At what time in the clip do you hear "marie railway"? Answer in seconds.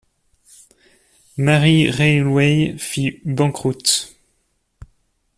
1.37-2.75